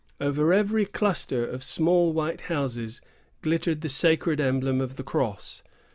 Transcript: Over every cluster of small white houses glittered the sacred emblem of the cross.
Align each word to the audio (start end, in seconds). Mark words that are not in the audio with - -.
Over 0.19 0.51
every 0.51 0.87
cluster 0.87 1.45
of 1.45 1.63
small 1.63 2.11
white 2.11 2.41
houses 2.49 3.01
glittered 3.43 3.81
the 3.81 3.87
sacred 3.89 4.41
emblem 4.41 4.81
of 4.81 4.95
the 4.95 5.03
cross. 5.03 5.61